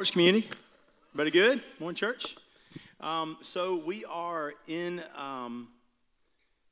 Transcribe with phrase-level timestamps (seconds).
[0.00, 0.48] Church community,
[1.12, 1.62] everybody good?
[1.78, 2.34] Morning, church.
[3.02, 5.68] Um, so we are in um,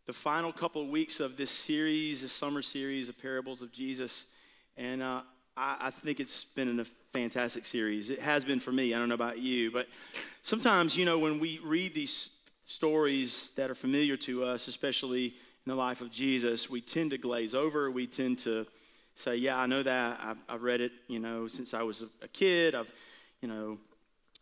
[0.06, 4.28] the final couple of weeks of this series, this summer series of parables of Jesus,
[4.78, 5.20] and uh,
[5.58, 8.08] I, I, think it's been a fantastic series.
[8.08, 8.94] It has been for me.
[8.94, 9.88] I don't know about you, but
[10.40, 12.30] sometimes you know when we read these
[12.64, 17.18] stories that are familiar to us, especially in the life of Jesus, we tend to
[17.18, 17.90] glaze over.
[17.90, 18.66] We tend to
[19.16, 20.18] say, "Yeah, I know that.
[20.22, 20.92] I've, I've read it.
[21.08, 22.74] You know, since I was a, a kid.
[22.74, 22.90] I've
[23.42, 23.78] you know,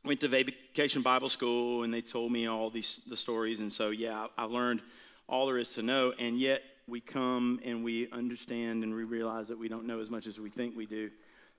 [0.04, 3.60] went to vacation Bible school and they told me all these the stories.
[3.60, 4.82] And so, yeah, I learned
[5.28, 6.12] all there is to know.
[6.18, 10.10] And yet we come and we understand and we realize that we don't know as
[10.10, 11.10] much as we think we do.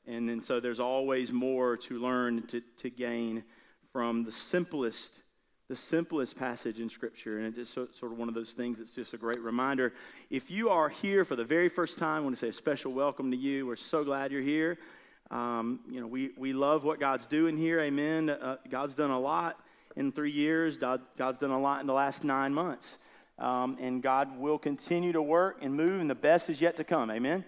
[0.08, 3.44] And then so there's always more to learn to, to gain
[3.92, 5.24] from the simplest
[5.70, 7.40] the simplest passage in Scripture.
[7.40, 9.92] And it's sort of one of those things that's just a great reminder.
[10.30, 12.94] If you are here for the very first time, I want to say a special
[12.94, 13.68] welcome to you.
[13.68, 14.78] We're so glad you're here.
[15.30, 17.80] Um, you know, we, we love what God's doing here.
[17.80, 18.30] Amen.
[18.30, 19.60] Uh, God's done a lot
[19.96, 20.78] in three years.
[20.78, 23.00] God, God's done a lot in the last nine months.
[23.40, 26.84] Um, and God will continue to work and move, and the best is yet to
[26.84, 27.12] come.
[27.12, 27.46] Amen.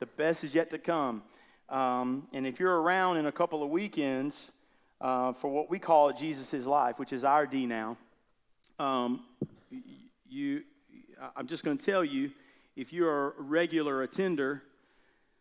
[0.00, 1.22] The best is yet to come.
[1.68, 4.50] Um, and if you're around in a couple of weekends
[5.00, 7.96] uh, for what we call Jesus' life, which is our DNow,
[8.80, 9.22] um,
[10.28, 10.62] you,
[11.36, 12.32] I'm just going to tell you,
[12.76, 14.62] if you're a regular attender,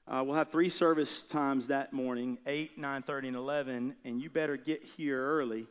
[0.09, 4.57] uh, we'll have three service times that morning 8 9.30 and 11 and you better
[4.57, 5.67] get here early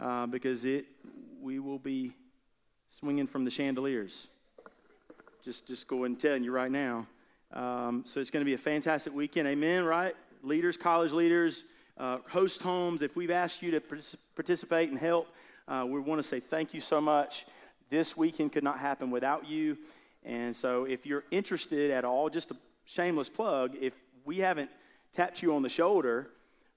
[0.00, 0.84] uh, because it
[1.40, 2.12] we will be
[2.88, 4.28] swinging from the chandeliers.
[5.42, 7.06] Just just go and telling you right now.
[7.54, 9.48] Um, so it's going to be a fantastic weekend.
[9.48, 10.14] Amen right?
[10.42, 11.64] Leaders college leaders
[11.96, 13.00] uh, host homes.
[13.00, 13.80] If we've asked you to
[14.34, 15.26] participate and help
[15.66, 17.46] uh, we want to say thank you so much.
[17.88, 19.78] This weekend could not happen without you.
[20.22, 22.56] And so if you're interested at all just to
[22.88, 23.94] shameless plug, if
[24.24, 24.70] we haven't
[25.12, 26.30] tapped you on the shoulder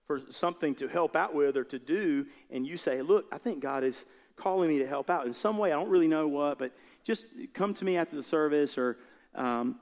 [0.05, 3.61] for something to help out with or to do, and you say, Look, I think
[3.61, 6.59] God is calling me to help out in some way, I don't really know what,
[6.59, 8.97] but just come to me after the service or
[9.35, 9.79] um,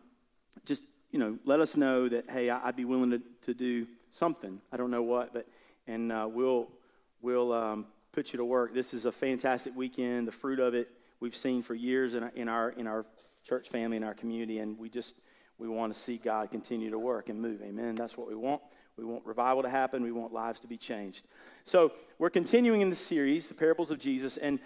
[0.66, 4.62] just, you know, let us know that, hey, I'd be willing to, to do something.
[4.72, 5.48] I don't know what, but,
[5.88, 6.70] and uh, we'll,
[7.22, 8.74] we'll um, put you to work.
[8.74, 10.28] This is a fantastic weekend.
[10.28, 10.90] The fruit of it
[11.20, 13.06] we've seen for years in our, in our, in our
[13.44, 15.16] church family, in our community, and we just,
[15.60, 17.62] we want to see God continue to work and move.
[17.62, 17.96] Amen.
[17.96, 18.62] That's what we want.
[18.98, 20.04] We want revival to happen.
[20.04, 21.28] We want lives to be changed.
[21.64, 24.60] So we're continuing in the series, the parables of Jesus, and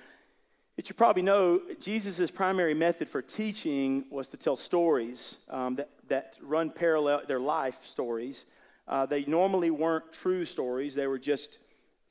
[0.75, 5.89] as you probably know, Jesus' primary method for teaching was to tell stories um, that,
[6.07, 8.45] that run parallel, their life stories.
[8.87, 11.59] Uh, they normally weren't true stories, they were just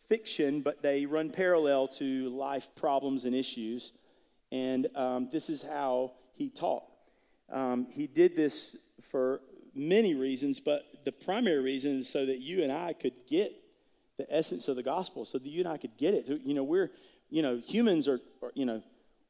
[0.06, 3.92] fiction, but they run parallel to life problems and issues.
[4.52, 6.84] And um, this is how he taught.
[7.52, 9.42] Um, he did this for
[9.74, 13.54] many reasons, but the primary reason is so that you and I could get
[14.16, 16.28] the essence of the gospel, so that you and I could get it.
[16.44, 16.90] You know, we're,
[17.30, 18.82] you know, humans are, are you know,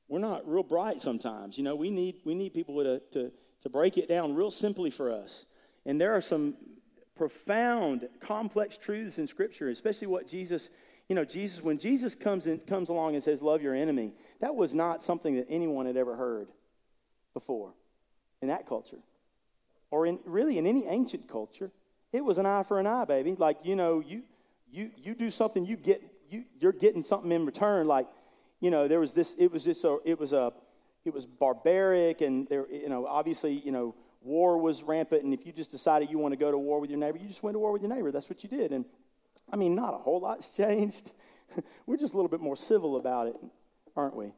[0.09, 1.59] we're not real bright sometimes.
[1.59, 4.91] You know, we need we need people to, to to break it down real simply
[4.91, 5.47] for us.
[5.87, 6.57] And there are some
[7.17, 10.71] profound, complex truths in Scripture, especially what Jesus.
[11.09, 14.55] You know, Jesus, when Jesus comes in, comes along and says, "Love your enemy," that
[14.55, 16.49] was not something that anyone had ever heard
[17.35, 17.75] before
[18.43, 18.99] in that culture
[19.91, 21.71] or in really in any ancient culture
[22.13, 23.35] it was an eye for an eye baby.
[23.37, 24.23] Like you know you
[24.71, 27.87] you you do something you get you you're getting something in return.
[27.87, 28.07] Like
[28.61, 30.53] you know there was this it was just a it was a
[31.05, 35.45] it was barbaric and there you know obviously you know war was rampant and if
[35.45, 37.55] you just decided you want to go to war with your neighbor you just went
[37.55, 38.13] to war with your neighbor.
[38.13, 38.73] That's what you did.
[38.73, 38.85] And
[39.51, 41.13] i mean not a whole lot's changed.
[41.87, 43.37] We're just a little bit more civil about it
[43.97, 44.33] aren't we?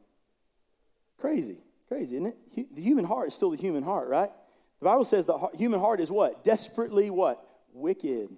[1.17, 2.75] Crazy Crazy, isn't it?
[2.75, 4.31] The human heart is still the human heart, right?
[4.79, 6.43] The Bible says the human heart is what?
[6.43, 7.45] Desperately what?
[7.73, 8.29] Wicked.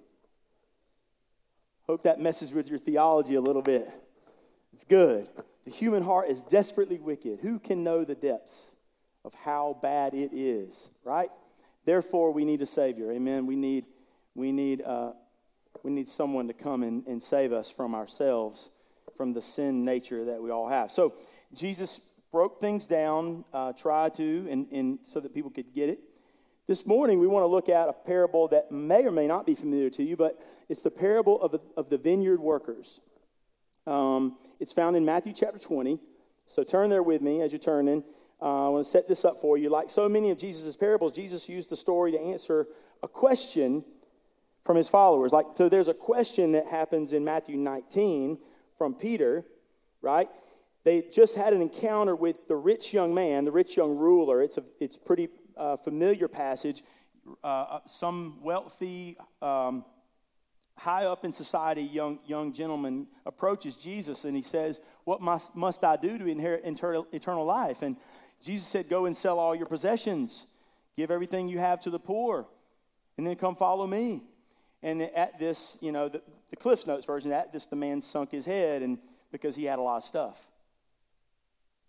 [1.86, 3.88] Hope that messes with your theology a little bit.
[4.74, 5.26] It's good.
[5.64, 7.40] The human heart is desperately wicked.
[7.40, 8.74] Who can know the depths
[9.24, 11.28] of how bad it is, right?
[11.84, 13.10] Therefore, we need a Savior.
[13.12, 13.46] Amen.
[13.46, 13.86] We need,
[14.34, 15.12] we need, uh,
[15.82, 18.70] we need someone to come and, and save us from ourselves,
[19.16, 20.90] from the sin nature that we all have.
[20.90, 21.14] So,
[21.54, 26.00] Jesus broke things down, uh, tried to, and, and so that people could get it.
[26.66, 29.54] This morning, we want to look at a parable that may or may not be
[29.54, 30.38] familiar to you, but
[30.68, 33.00] it's the parable of of the vineyard workers.
[33.86, 35.98] Um, it's found in Matthew chapter 20.
[36.46, 38.04] So turn there with me as you're turning.
[38.40, 39.70] Uh, I want to set this up for you.
[39.70, 42.66] Like so many of Jesus' parables, Jesus used the story to answer
[43.02, 43.84] a question
[44.64, 45.32] from his followers.
[45.32, 48.38] Like, so there's a question that happens in Matthew 19
[48.76, 49.44] from Peter,
[50.02, 50.28] right?
[50.88, 54.40] They just had an encounter with the rich young man, the rich young ruler.
[54.42, 56.82] It's a it's pretty uh, familiar passage.
[57.44, 59.84] Uh, uh, some wealthy um,
[60.78, 65.84] high up in society young, young gentleman approaches Jesus and he says, What must, must
[65.84, 67.82] I do to inherit eternal life?
[67.82, 67.98] And
[68.42, 70.46] Jesus said, Go and sell all your possessions,
[70.96, 72.46] give everything you have to the poor,
[73.18, 74.22] and then come follow me.
[74.82, 78.46] And at this, you know, the, the Notes version, at this, the man sunk his
[78.46, 78.98] head and
[79.30, 80.48] because he had a lot of stuff.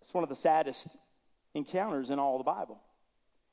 [0.00, 0.96] It's one of the saddest
[1.54, 2.80] encounters in all the Bible.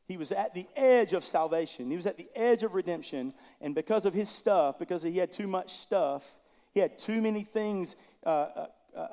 [0.07, 1.89] He was at the edge of salvation.
[1.89, 3.33] He was at the edge of redemption.
[3.59, 6.39] And because of his stuff, because he had too much stuff,
[6.73, 9.07] he had too many things uh, uh, uh,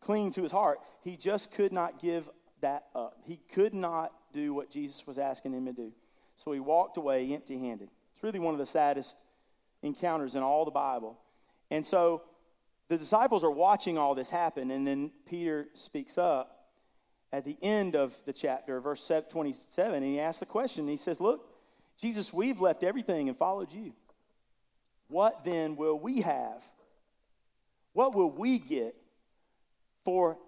[0.00, 2.30] clinging to his heart, he just could not give
[2.60, 3.18] that up.
[3.24, 5.92] He could not do what Jesus was asking him to do.
[6.36, 7.90] So he walked away empty handed.
[8.14, 9.24] It's really one of the saddest
[9.82, 11.18] encounters in all the Bible.
[11.70, 12.22] And so
[12.88, 16.55] the disciples are watching all this happen, and then Peter speaks up
[17.36, 20.88] at the end of the chapter, verse 27, and he asks the question.
[20.88, 21.46] He says, Look,
[22.00, 23.92] Jesus, we've left everything and followed you.
[25.08, 26.64] What then will we have?
[27.92, 28.96] What will we get
[30.02, 30.38] for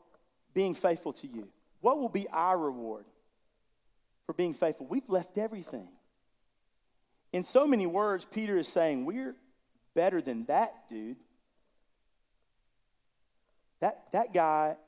[0.54, 1.48] being faithful to you?
[1.82, 3.04] What will be our reward
[4.24, 4.86] for being faithful?
[4.86, 5.90] We've left everything.
[7.34, 9.36] In so many words, Peter is saying, We're
[9.94, 11.18] better than that dude.
[13.80, 14.78] That, that guy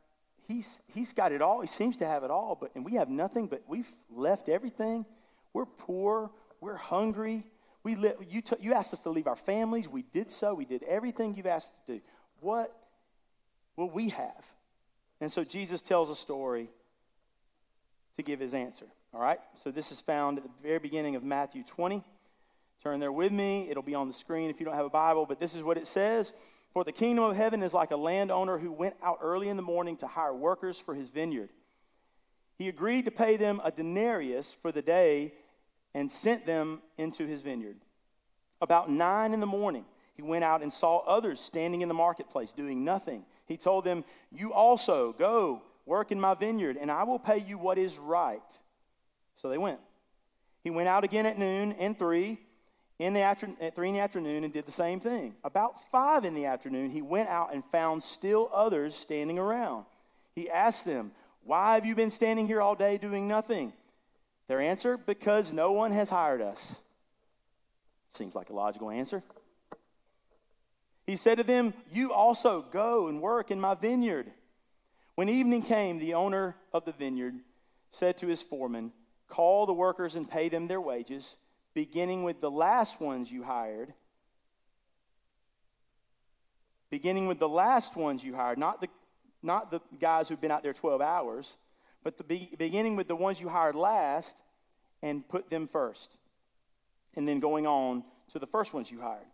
[0.51, 1.61] he's, he's got it all.
[1.61, 5.07] He seems to have it all, but, and we have nothing, but we've left everything.
[5.53, 6.31] We're poor.
[6.61, 7.45] We're hungry.
[7.83, 9.89] We li- you, t- you asked us to leave our families.
[9.89, 10.55] We did so.
[10.55, 12.01] We did everything you've asked us to do.
[12.41, 12.75] What
[13.77, 14.45] will we have?
[15.21, 16.69] And so Jesus tells a story
[18.17, 18.87] to give his answer.
[19.15, 19.39] All right?
[19.55, 22.03] So this is found at the very beginning of Matthew 20.
[22.83, 23.69] Turn there with me.
[23.71, 25.77] It'll be on the screen if you don't have a Bible, but this is what
[25.77, 26.33] it says.
[26.73, 29.63] For the kingdom of heaven is like a landowner who went out early in the
[29.63, 31.51] morning to hire workers for his vineyard.
[32.57, 35.33] He agreed to pay them a denarius for the day
[35.95, 37.77] and sent them into his vineyard.
[38.61, 39.85] About nine in the morning,
[40.15, 43.25] he went out and saw others standing in the marketplace doing nothing.
[43.47, 47.59] He told them, You also go work in my vineyard, and I will pay you
[47.59, 48.59] what is right.
[49.35, 49.81] So they went.
[50.63, 52.39] He went out again at noon and three
[53.01, 55.35] in the after, at three in the afternoon and did the same thing.
[55.43, 59.87] About five in the afternoon, he went out and found still others standing around.
[60.35, 61.13] He asked them,
[61.43, 63.73] Why have you been standing here all day doing nothing?
[64.49, 66.83] Their answer, Because no one has hired us.
[68.13, 69.23] Seems like a logical answer.
[71.07, 74.27] He said to them, You also go and work in my vineyard.
[75.15, 77.35] When evening came, the owner of the vineyard
[77.91, 78.93] said to his foreman,
[79.27, 81.39] Call the workers and pay them their wages
[81.81, 83.95] beginning with the last ones you hired.
[86.91, 88.89] Beginning with the last ones you hired, not the,
[89.43, 91.57] not the guys who've been out there 12 hours,
[92.05, 94.43] but the be, beginning with the ones you hired last
[95.01, 96.19] and put them first.
[97.17, 99.25] And then going on to the first ones you hired.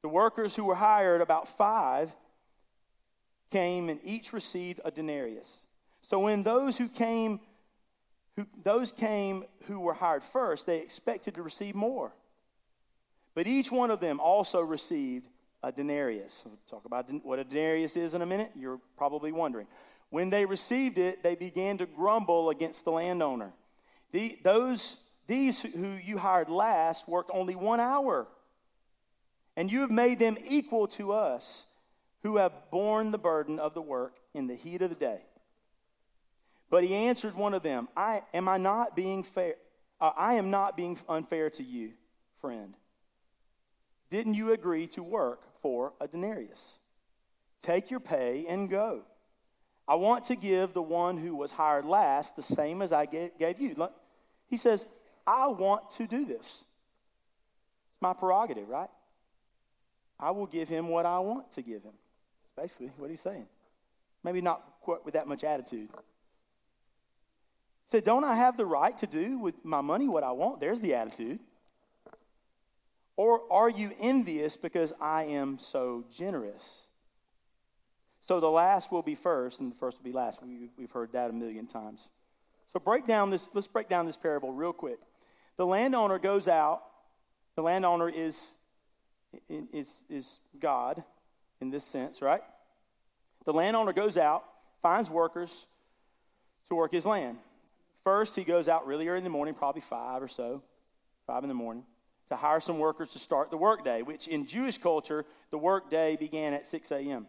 [0.00, 2.16] The workers who were hired, about five,
[3.50, 5.66] came and each received a denarius.
[6.00, 7.40] So when those who came
[8.38, 12.12] who, those came who were hired first, they expected to receive more.
[13.34, 15.26] But each one of them also received
[15.60, 16.44] a denarius.
[16.46, 18.52] We'll talk about what a denarius is in a minute.
[18.54, 19.66] You're probably wondering.
[20.10, 23.52] When they received it, they began to grumble against the landowner.
[24.12, 28.28] The, those, these who you hired last worked only one hour,
[29.56, 31.66] and you have made them equal to us
[32.22, 35.22] who have borne the burden of the work in the heat of the day.
[36.70, 39.54] But he answered one of them, I, Am I not being fair?
[40.00, 41.92] Uh, I am not being unfair to you,
[42.36, 42.74] friend.
[44.10, 46.78] Didn't you agree to work for a denarius?
[47.62, 49.02] Take your pay and go.
[49.86, 53.32] I want to give the one who was hired last the same as I gave,
[53.58, 53.88] you.
[54.46, 54.86] He says,
[55.26, 56.64] I want to do this.
[57.94, 58.90] It's my prerogative, right?
[60.20, 61.94] I will give him what I want to give him.
[62.56, 63.48] That's basically what he's saying.
[64.22, 64.62] Maybe not
[65.04, 65.90] with that much attitude
[67.88, 70.60] said, Don't I have the right to do with my money what I want?
[70.60, 71.40] There's the attitude.
[73.16, 76.86] Or are you envious because I am so generous?
[78.20, 80.40] So the last will be first and the first will be last.
[80.42, 82.10] We, have heard that a million times.
[82.66, 84.98] So break down this, let's break down this parable real quick.
[85.56, 86.82] The landowner goes out.
[87.56, 88.54] The landowner is,
[89.48, 91.02] is, is God
[91.60, 92.42] in this sense, right?
[93.44, 94.44] The landowner goes out,
[94.82, 95.66] finds workers
[96.68, 97.38] to work his land.
[98.04, 100.62] First, he goes out really early in the morning, probably five or so,
[101.26, 101.84] five in the morning,
[102.28, 106.52] to hire some workers to start the workday, which in Jewish culture, the workday began
[106.52, 107.26] at 6 a.m.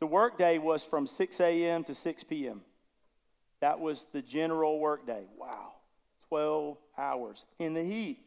[0.00, 1.84] The workday was from 6 a.m.
[1.84, 2.62] to 6 p.m.
[3.60, 5.24] That was the general workday.
[5.38, 5.72] Wow,
[6.28, 8.18] 12 hours in the heat.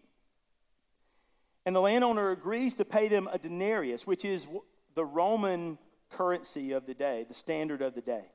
[1.65, 4.47] And the landowner agrees to pay them a denarius, which is
[4.95, 5.77] the Roman
[6.09, 8.25] currency of the day, the standard of the day.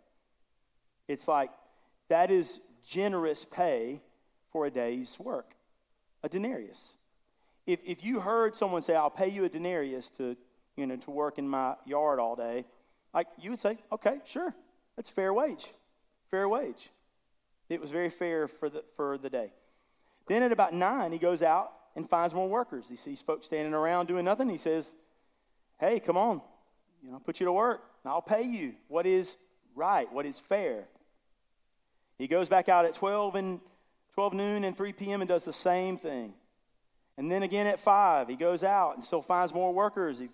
[1.09, 1.51] It's like
[2.13, 4.03] that is generous pay
[4.51, 5.55] for a day's work,
[6.23, 6.99] a denarius.
[7.67, 10.37] If, if you heard someone say, I'll pay you a denarius to,
[10.77, 12.67] you know, to work in my yard all day,
[13.15, 14.55] like you would say, okay, sure,
[14.95, 15.69] that's fair wage.
[16.31, 16.91] Fair wage.
[17.71, 19.51] It was very fair for the, for the day.
[20.29, 22.91] Then at about nine, he goes out and finds more workers.
[22.91, 24.51] He sees folks standing around doing nothing.
[24.51, 24.95] He says,
[25.81, 26.43] Hey, come on,
[27.03, 27.83] you know, put you to work.
[28.05, 29.39] I'll pay you what is
[29.75, 30.89] right, what is fair.
[32.23, 33.61] He goes back out at 12 and
[34.15, 35.23] 12 noon and 3 p.m.
[35.23, 36.33] and does the same thing.
[37.19, 40.21] And then again at 5, he goes out and still finds more workers.
[40.21, 40.29] He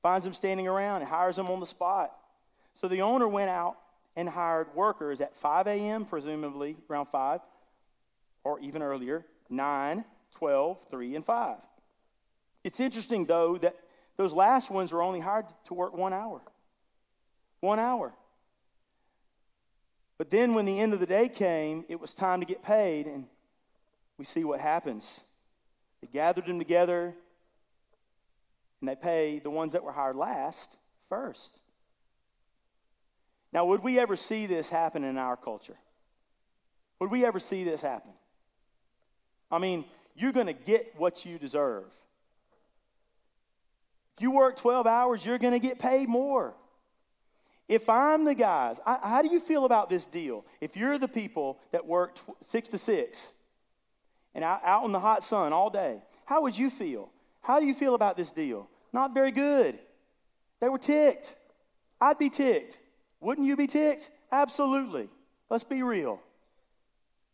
[0.00, 2.16] finds them standing around and hires them on the spot.
[2.72, 3.76] So the owner went out
[4.16, 7.40] and hired workers at 5 a.m., presumably around 5,
[8.42, 11.56] or even earlier, 9, 12, 3, and 5.
[12.64, 13.76] It's interesting, though, that
[14.16, 16.40] those last ones were only hired to work one hour.
[17.60, 18.14] One hour.
[20.18, 23.06] But then when the end of the day came, it was time to get paid,
[23.06, 23.26] and
[24.16, 25.24] we see what happens.
[26.00, 27.14] They gathered them together,
[28.80, 30.78] and they pay the ones that were hired last
[31.08, 31.62] first.
[33.52, 35.76] Now, would we ever see this happen in our culture?
[37.00, 38.12] Would we ever see this happen?
[39.50, 39.84] I mean,
[40.16, 41.94] you're going to get what you deserve.
[44.16, 46.54] If you work 12 hours, you're going to get paid more.
[47.68, 50.44] If I'm the guys, I, how do you feel about this deal?
[50.60, 53.32] If you're the people that work tw- six to six
[54.34, 57.10] and out, out in the hot sun all day, how would you feel?
[57.42, 58.68] How do you feel about this deal?
[58.92, 59.78] Not very good.
[60.60, 61.34] They were ticked.
[62.00, 62.78] I'd be ticked.
[63.20, 64.10] Wouldn't you be ticked?
[64.30, 65.08] Absolutely.
[65.48, 66.20] Let's be real.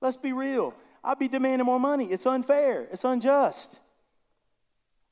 [0.00, 0.75] Let's be real.
[1.02, 2.06] I'd be demanding more money.
[2.06, 2.87] It's unfair.
[2.92, 3.80] It's unjust.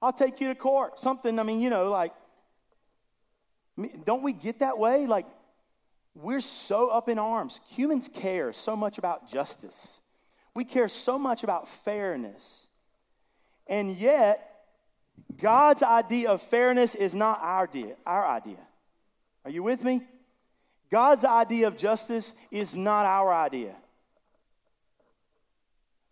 [0.01, 0.99] I'll take you to court.
[0.99, 2.13] Something, I mean, you know, like,
[4.05, 5.07] don't we get that way?
[5.07, 5.27] Like,
[6.15, 7.61] we're so up in arms.
[7.71, 10.01] Humans care so much about justice,
[10.55, 12.69] we care so much about fairness.
[13.67, 14.49] And yet,
[15.37, 17.97] God's idea of fairness is not our idea.
[18.07, 18.57] Our idea.
[19.45, 20.01] Are you with me?
[20.91, 23.75] God's idea of justice is not our idea.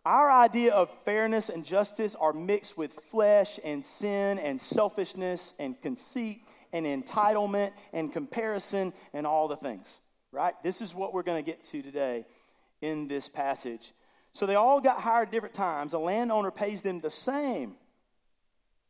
[0.05, 5.81] Our idea of fairness and justice are mixed with flesh and sin and selfishness and
[5.81, 6.46] conceit
[6.85, 10.53] and entitlement and comparison and all the things, right?
[10.63, 12.25] This is what we're going to get to today
[12.81, 13.93] in this passage.
[14.33, 15.93] So they all got hired different times.
[15.93, 17.75] A landowner pays them the same.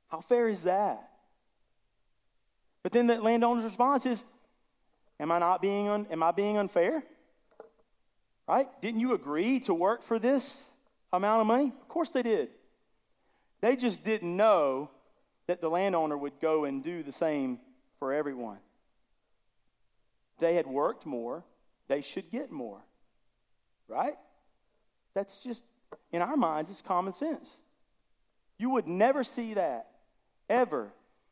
[0.09, 1.09] How fair is that?
[2.83, 4.25] But then the landowner's response is,
[5.19, 7.03] Am I not being un- am I being unfair?
[8.47, 8.67] Right?
[8.81, 10.73] Didn't you agree to work for this?
[11.13, 11.67] amount of money?
[11.81, 12.49] Of course they did.
[13.61, 14.91] They just didn't know
[15.47, 17.59] that the landowner would go and do the same
[17.99, 18.59] for everyone.
[20.39, 21.43] They had worked more,
[21.87, 22.81] they should get more.
[23.87, 24.15] Right?
[25.13, 25.63] That's just,
[26.11, 27.63] in our minds, it's common sense.
[28.59, 29.87] You would never see that
[30.49, 30.91] ever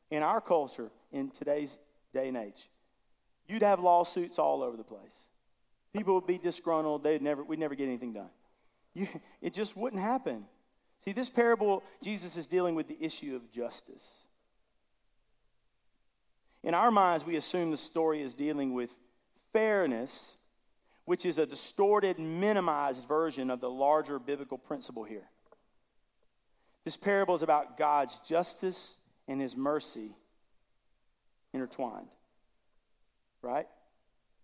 [0.09, 1.79] in our culture in today's
[2.13, 2.69] day and age.
[3.47, 5.29] You'd have lawsuits all over the place.
[5.93, 7.03] People would be disgruntled.
[7.03, 8.29] They'd never, we'd never get anything done.
[8.93, 9.07] You,
[9.41, 10.47] it just wouldn't happen.
[10.99, 14.27] See, this parable, Jesus is dealing with the issue of justice.
[16.65, 18.97] In our minds, we assume the story is dealing with
[19.53, 20.35] fairness,
[21.05, 25.29] which is a distorted, minimized version of the larger biblical principle here.
[26.83, 30.09] This parable is about God's justice and his mercy
[31.53, 32.09] intertwined,
[33.43, 33.67] right?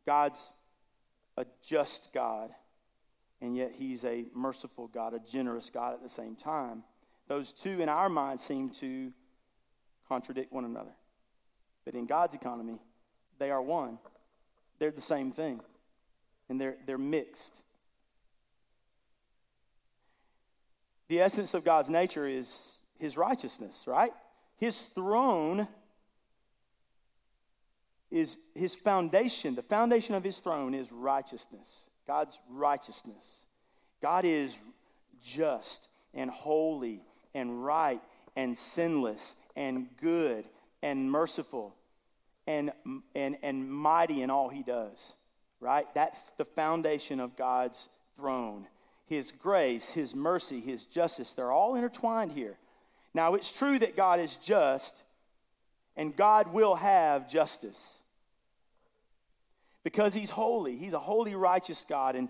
[0.06, 0.54] God's
[1.38, 2.52] a just God
[3.42, 6.84] and yet he's a merciful God, a generous God at the same time.
[7.28, 9.12] Those two in our mind seem to
[10.08, 10.92] contradict one another.
[11.86, 12.80] But in God's economy,
[13.40, 14.00] they are one.
[14.80, 15.62] They're the same thing,
[16.50, 17.64] and they're, they're mixed.
[21.08, 24.12] The essence of God's nature is his righteousness, right?
[24.58, 25.68] His throne
[28.12, 29.56] is his foundation.
[29.56, 31.90] The foundation of his throne is righteousness.
[32.08, 33.46] God's righteousness.
[34.02, 34.60] God is
[35.24, 37.02] just and holy
[37.34, 38.02] and right
[38.36, 40.46] and sinless and good
[40.82, 41.76] and merciful
[42.48, 42.72] and,
[43.16, 45.16] and, and mighty in all he does,
[45.60, 45.86] right?
[45.94, 48.68] That's the foundation of God's throne.
[49.06, 52.58] His grace, His mercy, His justice, they're all intertwined here.
[53.14, 55.04] Now, it's true that God is just
[55.96, 58.04] and God will have justice
[59.84, 60.76] because he's holy.
[60.76, 62.16] He's a holy, righteous God.
[62.16, 62.30] And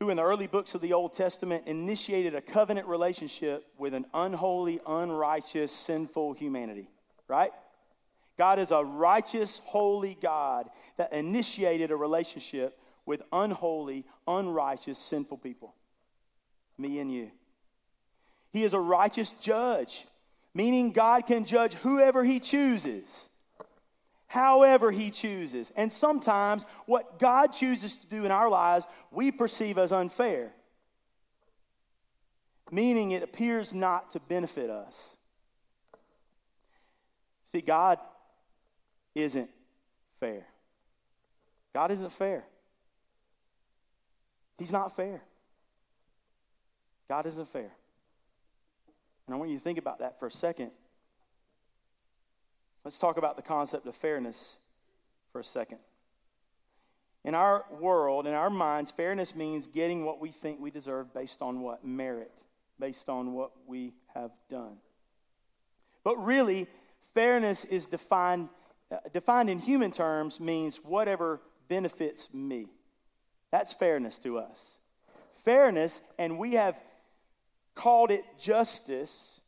[0.00, 4.06] who in the early books of the Old Testament initiated a covenant relationship with an
[4.14, 6.88] unholy, unrighteous, sinful humanity,
[7.28, 7.50] right?
[8.38, 15.74] God is a righteous, holy God that initiated a relationship with unholy, unrighteous, sinful people.
[16.78, 17.30] Me and you.
[18.52, 20.06] He is a righteous judge,
[20.54, 23.28] meaning God can judge whoever he chooses,
[24.26, 25.70] however he chooses.
[25.76, 30.52] And sometimes what God chooses to do in our lives, we perceive as unfair,
[32.70, 35.17] meaning it appears not to benefit us.
[37.50, 37.98] See, God
[39.14, 39.48] isn't
[40.20, 40.44] fair.
[41.72, 42.44] God isn't fair.
[44.58, 45.22] He's not fair.
[47.08, 47.70] God isn't fair.
[49.26, 50.72] And I want you to think about that for a second.
[52.84, 54.58] Let's talk about the concept of fairness
[55.32, 55.78] for a second.
[57.24, 61.40] In our world, in our minds, fairness means getting what we think we deserve based
[61.40, 61.82] on what?
[61.82, 62.44] Merit,
[62.78, 64.76] based on what we have done.
[66.04, 66.68] But really,
[67.14, 68.48] fairness is defined,
[68.90, 72.66] uh, defined in human terms means whatever benefits me.
[73.50, 74.78] That's fairness to us.
[75.32, 76.80] Fairness, and we have
[77.74, 79.40] called it justice.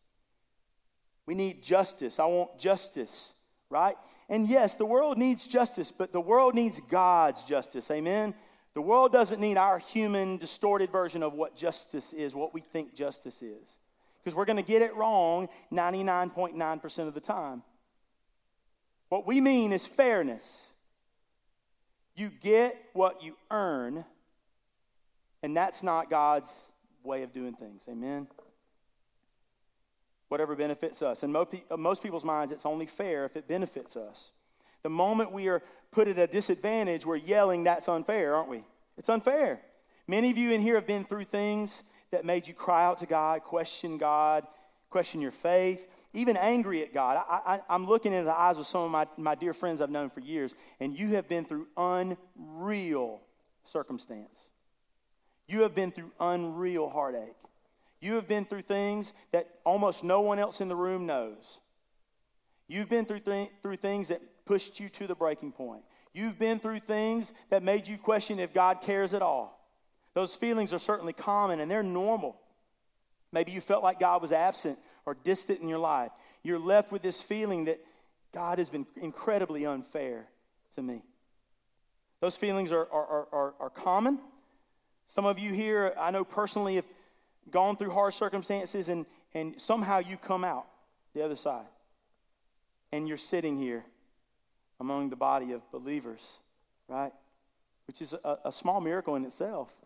[1.26, 2.18] We need justice.
[2.18, 3.34] I want justice,
[3.68, 3.96] right?
[4.28, 7.90] And yes, the world needs justice, but the world needs God's justice.
[7.90, 8.34] Amen?
[8.74, 12.94] The world doesn't need our human, distorted version of what justice is, what we think
[12.94, 13.78] justice is.
[14.22, 17.62] Because we're going to get it wrong 99.9% of the time.
[19.08, 20.74] What we mean is fairness.
[22.16, 24.04] You get what you earn,
[25.42, 26.72] and that's not God's
[27.02, 27.86] way of doing things.
[27.88, 28.28] Amen?
[30.28, 31.22] Whatever benefits us.
[31.24, 34.32] In most people's minds, it's only fair if it benefits us.
[34.82, 38.62] The moment we are put at a disadvantage, we're yelling, that's unfair, aren't we?
[38.96, 39.60] It's unfair.
[40.06, 43.06] Many of you in here have been through things that made you cry out to
[43.06, 44.46] God, question God,
[44.90, 47.24] question your faith, even angry at God.
[47.28, 50.10] I, am looking into the eyes of some of my, my dear friends I've known
[50.10, 53.20] for years, and you have been through unreal
[53.64, 54.50] circumstance.
[55.46, 57.36] You have been through unreal heartache.
[58.00, 61.60] You have been through things that almost no one else in the room knows.
[62.66, 65.82] You've been through, th- through things that pushed you to the breaking point.
[66.12, 69.59] You've been through things that made you question if God cares at all.
[70.14, 72.40] Those feelings are certainly common and they're normal.
[73.32, 76.10] Maybe you felt like God was absent or distant in your life.
[76.42, 77.78] You're left with this feeling that
[78.32, 80.26] God has been incredibly unfair
[80.74, 81.02] to me.
[82.20, 84.18] Those feelings are, are, are, are common.
[85.06, 86.86] Some of you here, I know personally, have
[87.50, 90.66] gone through hard circumstances and, and somehow you come out
[91.14, 91.66] the other side.
[92.92, 93.84] And you're sitting here
[94.80, 96.40] among the body of believers,
[96.88, 97.12] right?
[97.86, 99.76] Which is a, a small miracle in itself.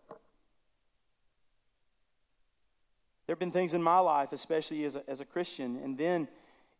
[3.26, 6.28] There have been things in my life, especially as a, as a Christian, and then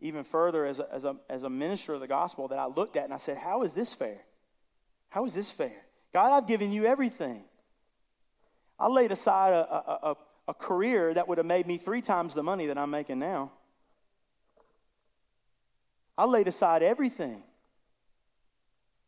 [0.01, 2.97] even further as a, as, a, as a minister of the gospel, that I looked
[2.97, 4.21] at and I said, How is this fair?
[5.09, 5.85] How is this fair?
[6.13, 7.45] God, I've given you everything.
[8.79, 10.17] I laid aside a, a, a,
[10.49, 13.53] a career that would have made me three times the money that I'm making now.
[16.17, 17.43] I laid aside everything.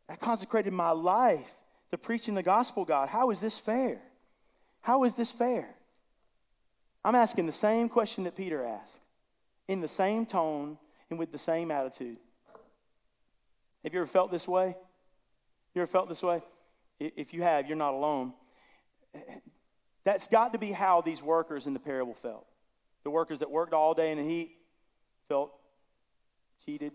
[0.08, 1.52] I consecrated my life
[1.90, 3.08] to preaching the gospel, God.
[3.08, 4.00] How is this fair?
[4.80, 5.75] How is this fair?
[7.06, 9.00] I'm asking the same question that Peter asked,
[9.68, 10.76] in the same tone
[11.08, 12.16] and with the same attitude.
[13.84, 14.74] Have you ever felt this way?
[15.72, 16.42] You ever felt this way?
[16.98, 18.32] If you have, you're not alone.
[20.02, 22.44] That's got to be how these workers in the parable felt.
[23.04, 24.56] The workers that worked all day in the heat
[25.28, 25.52] felt
[26.64, 26.90] cheated.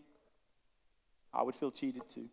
[1.34, 2.28] I would feel cheated too.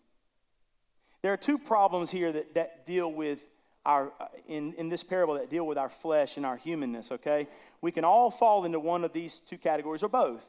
[1.23, 3.49] There are two problems here that, that deal with
[3.89, 4.13] our,
[4.47, 7.49] in, in this parable that deal with our flesh and our humanness, okay?
[7.81, 10.47] We can all fall into one of these two categories or both.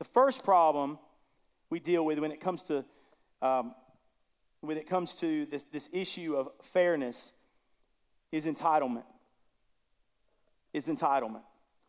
[0.00, 0.98] The first problem
[1.70, 2.84] we deal with when it comes to,
[3.42, 3.76] um,
[4.60, 7.32] when it comes to this, this issue of fairness
[8.32, 9.04] is entitlement.
[10.72, 11.44] Is entitlement.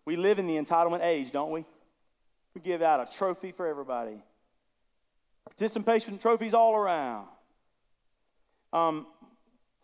[0.06, 1.66] We live in the entitlement age, don't we?
[2.54, 4.22] We give out a trophy for everybody.
[5.46, 7.28] Participation trophies all around.
[8.72, 9.08] Um,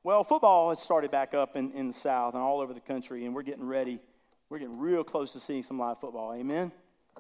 [0.08, 3.26] well, football has started back up in, in the South and all over the country,
[3.26, 4.00] and we're getting ready.
[4.48, 6.34] We're getting real close to seeing some live football.
[6.34, 6.72] Amen?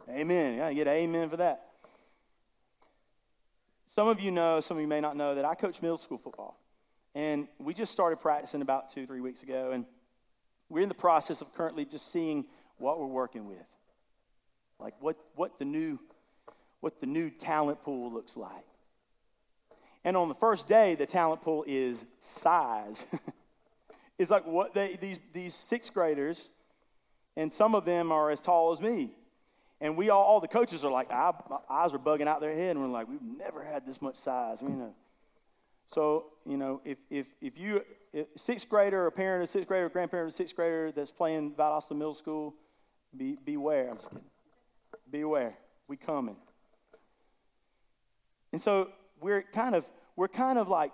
[0.09, 0.55] Amen.
[0.55, 1.65] Yeah, get amen for that.
[3.87, 6.17] Some of you know, some of you may not know, that I coach middle school
[6.17, 6.57] football.
[7.13, 9.71] And we just started practicing about two, three weeks ago.
[9.73, 9.85] And
[10.69, 12.45] we're in the process of currently just seeing
[12.77, 13.67] what we're working with.
[14.79, 15.99] Like what, what the new
[16.79, 18.63] what the new talent pool looks like.
[20.07, 23.13] And on the first day, the talent pool is size.
[24.19, 26.49] It's like what they these these sixth graders,
[27.35, 29.11] and some of them are as tall as me.
[29.79, 32.75] And we all, all the coaches are like, my eyes are bugging out their head,
[32.75, 34.63] and we're like, we've never had this much size.
[34.63, 34.95] You uh, know.
[35.89, 39.85] So, you know, if, if, if you, if sixth grader, a parent of sixth grader,
[39.85, 42.55] a grandparent of sixth grader that's playing Valdosta Middle School,
[43.15, 43.91] be, beware.
[43.91, 44.25] I'm just kidding.
[45.11, 45.55] Beware.
[45.87, 46.37] We coming.
[48.51, 48.89] And so
[49.21, 50.91] we're kind of, we're kind of like,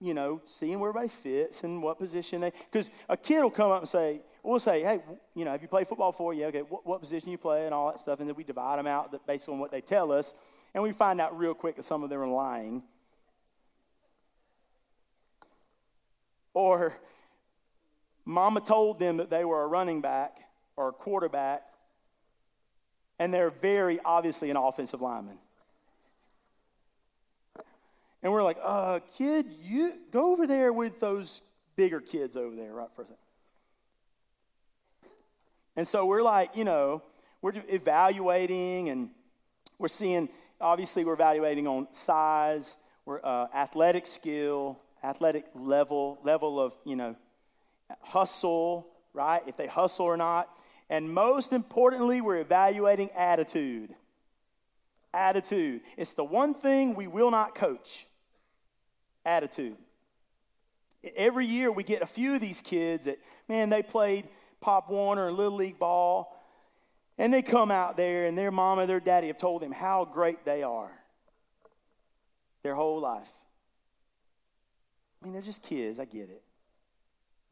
[0.00, 3.70] you know, seeing where everybody fits and what position they, because a kid will come
[3.70, 5.00] up and say, we'll say, hey,
[5.34, 6.32] you know, have you played football before?
[6.34, 8.20] Yeah, okay, what, what, position you play and all that stuff.
[8.20, 10.34] And then we divide them out based on what they tell us.
[10.74, 12.82] And we find out real quick that some of them are lying.
[16.54, 16.94] Or
[18.24, 20.38] mama told them that they were a running back
[20.76, 21.62] or a quarterback,
[23.18, 25.38] and they're very obviously an offensive lineman.
[28.22, 31.42] And we're like, uh, kid, you go over there with those
[31.76, 33.18] bigger kids over there, right, for a second.
[35.76, 37.02] And so we're like, you know,
[37.40, 39.10] we're evaluating and
[39.78, 40.28] we're seeing,
[40.60, 47.14] obviously, we're evaluating on size, we're uh, athletic skill, athletic level, level of, you know,
[48.02, 49.42] hustle, right?
[49.46, 50.50] If they hustle or not.
[50.90, 53.94] And most importantly, we're evaluating attitude.
[55.14, 55.82] Attitude.
[55.96, 58.07] It's the one thing we will not coach
[59.28, 59.76] attitude.
[61.16, 64.24] Every year we get a few of these kids that, man, they played
[64.60, 66.34] Pop Warner and Little League ball.
[67.18, 70.04] And they come out there, and their mom and their daddy have told them how
[70.04, 70.92] great they are
[72.62, 73.32] their whole life.
[75.20, 75.98] I mean, they're just kids.
[75.98, 76.42] I get it.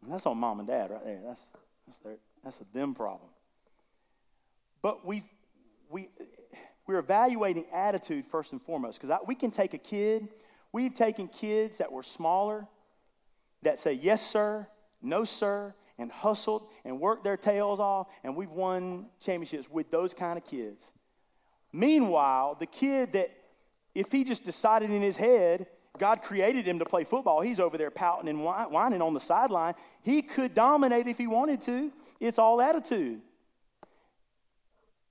[0.02, 1.20] And that's on mom and dad right there.
[1.24, 1.52] That's,
[1.84, 3.30] that's, their, that's a them problem.
[4.82, 5.22] But we
[5.90, 6.08] we,
[6.86, 10.28] we're evaluating attitude first and foremost because we can take a kid,
[10.76, 12.68] we've taken kids that were smaller
[13.62, 14.66] that say, yes, sir,
[15.00, 20.12] no, sir, and hustled and worked their tails off, and we've won championships with those
[20.12, 20.92] kind of kids.
[21.72, 23.30] Meanwhile, the kid that,
[23.94, 27.78] if he just decided in his head, God created him to play football, he's over
[27.78, 29.72] there pouting and whining on the sideline.
[30.04, 31.90] He could dominate if he wanted to.
[32.20, 33.22] It's all attitude.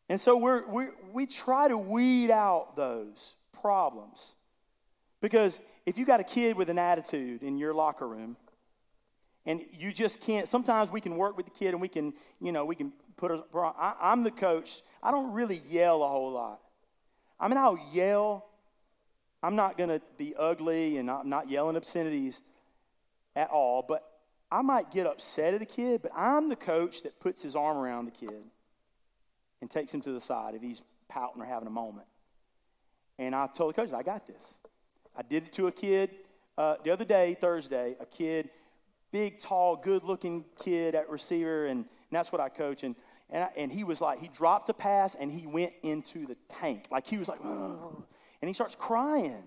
[0.10, 0.38] And so
[0.72, 4.36] we we try to weed out those problems.
[5.26, 8.38] Because if you got a kid with an attitude in your locker room,
[9.48, 12.52] and you just can't sometimes we can work with the kid and we can you
[12.52, 14.82] know we can put a I, am the coach.
[15.02, 16.60] I don't really yell a whole lot.
[17.40, 18.46] I mean i'll yell.
[19.42, 22.44] I'm not going to be ugly and i'm not yelling obscenities
[23.36, 24.04] at all but
[24.52, 27.78] i might get upset at a kid but i'm the coach that puts his arm
[27.78, 28.44] around the kid
[29.62, 32.08] and takes him to the side if he's pouting or having a moment.
[33.18, 34.60] And i told the coach i got this
[35.18, 36.10] i did it to a kid
[36.58, 38.50] uh, the other day thursday a kid
[39.16, 42.84] big, tall, good looking kid at receiver, and, and that's what I coach.
[42.84, 42.98] And,
[43.30, 46.36] and, I, and he was like, he dropped a pass and he went into the
[46.50, 46.88] tank.
[46.92, 48.04] Like he was like, and
[48.46, 49.46] he starts crying.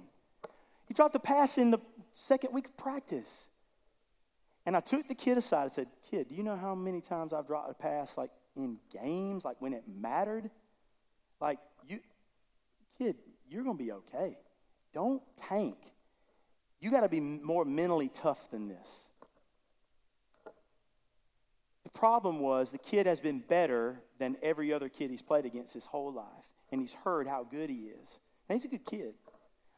[0.87, 1.79] He dropped a pass in the
[2.13, 3.51] second week of practice.
[4.65, 7.35] And I took the kid aside and said, Kid, do you know how many times
[7.35, 10.49] I've dropped a pass like in games, like when it mattered?
[11.43, 11.99] Like, you,
[12.97, 13.17] kid,
[13.51, 14.35] you're going to be okay.
[14.99, 15.77] Don't tank.
[16.81, 19.13] You got to be more mentally tough than this.
[21.85, 25.73] The problem was the kid has been better than every other kid he's played against
[25.73, 28.19] his whole life, and he's heard how good he is.
[28.49, 29.15] And he's a good kid,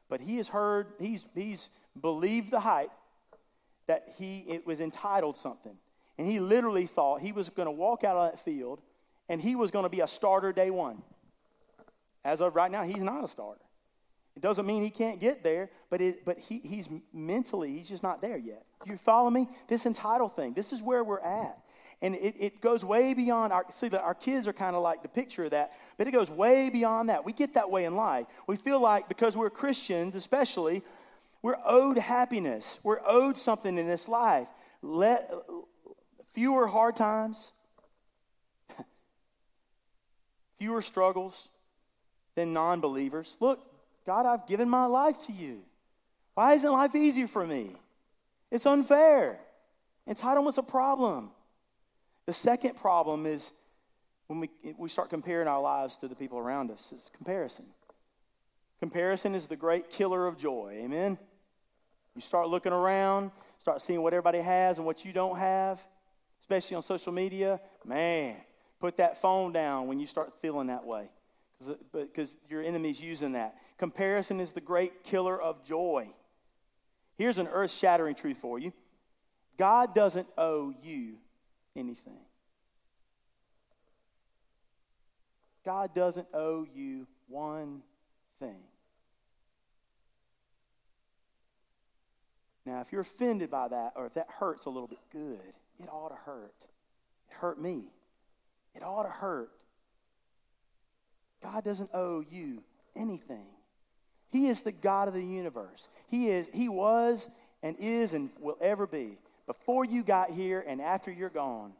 [0.08, 1.68] but he has heard, he's, he's
[2.00, 2.90] believed the hype
[3.88, 5.76] that he it was entitled something.
[6.16, 8.80] And he literally thought he was going to walk out of that field
[9.28, 11.02] and he was going to be a starter day one.
[12.24, 13.60] As of right now, he's not a starter.
[14.36, 18.02] It doesn't mean he can't get there, but, it, but he, he's mentally, he's just
[18.02, 18.64] not there yet.
[18.86, 19.48] You follow me?
[19.68, 21.58] This entitled thing, this is where we're at.
[22.02, 25.08] And it, it goes way beyond our, see, our kids are kind of like the
[25.08, 27.24] picture of that, but it goes way beyond that.
[27.26, 28.24] We get that way in life.
[28.46, 30.82] We feel like because we're Christians, especially,
[31.42, 32.80] we're owed happiness.
[32.82, 34.48] We're owed something in this life.
[34.80, 35.30] Let
[36.32, 37.52] fewer hard times,
[40.58, 41.50] fewer struggles
[42.34, 43.36] than non believers.
[43.40, 43.60] Look,
[44.06, 45.62] God, I've given my life to you.
[46.34, 47.70] Why isn't life easier for me?
[48.50, 49.38] It's unfair.
[50.08, 51.30] Entitlement's a problem.
[52.26, 53.52] The second problem is
[54.26, 57.66] when we, we start comparing our lives to the people around us, it's comparison.
[58.80, 60.78] Comparison is the great killer of joy.
[60.82, 61.18] Amen?
[62.14, 65.86] You start looking around, start seeing what everybody has and what you don't have,
[66.40, 67.60] especially on social media.
[67.84, 68.36] Man,
[68.78, 71.10] put that phone down when you start feeling that way
[71.92, 73.56] because your enemy's using that.
[73.78, 76.08] Comparison is the great killer of joy.
[77.16, 78.72] Here's an earth shattering truth for you
[79.58, 81.18] God doesn't owe you
[81.76, 82.24] anything.
[85.64, 87.82] God doesn't owe you one
[88.38, 88.64] thing.
[92.64, 95.52] Now, if you're offended by that, or if that hurts a little bit, good.
[95.78, 96.66] It ought to hurt.
[97.28, 97.92] It hurt me.
[98.74, 99.50] It ought to hurt.
[101.52, 102.62] God doesn't owe you
[102.96, 103.46] anything.
[104.30, 105.88] He is the God of the universe.
[106.08, 107.28] He is, He was
[107.62, 109.18] and is and will ever be.
[109.46, 111.72] Before you got here and after you're gone.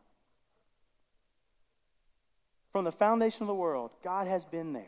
[2.72, 4.85] From the foundation of the world, God has been there.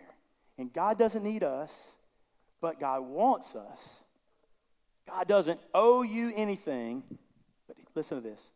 [0.59, 1.97] And God doesn't need us,
[2.61, 4.05] but God wants us.
[5.09, 7.03] God doesn't owe you anything,
[7.66, 8.53] but listen to this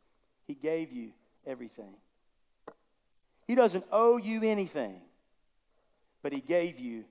[0.46, 1.12] He gave you
[1.46, 1.94] everything.
[3.46, 5.00] He doesn't owe you anything,
[6.26, 7.04] but He gave you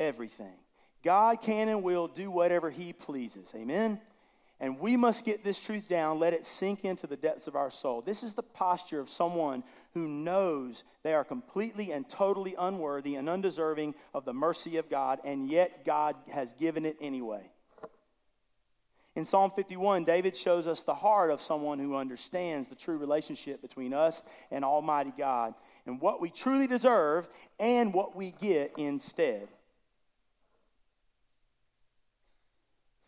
[0.00, 0.56] everything.
[1.04, 3.52] God can and will do whatever He pleases.
[3.54, 4.00] Amen?
[4.60, 7.70] And we must get this truth down, let it sink into the depths of our
[7.70, 8.00] soul.
[8.00, 13.28] This is the posture of someone who knows they are completely and totally unworthy and
[13.28, 17.51] undeserving of the mercy of God, and yet God has given it anyway.
[19.14, 23.60] In Psalm 51, David shows us the heart of someone who understands the true relationship
[23.60, 25.54] between us and Almighty God
[25.86, 29.48] and what we truly deserve and what we get instead.